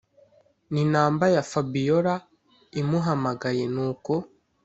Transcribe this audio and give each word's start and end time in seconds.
ni 0.73 0.83
number 0.93 1.29
ya 1.35 1.43
fabiora 1.51 2.15
imuhamagaye 2.79 3.63
nuko 3.73 4.13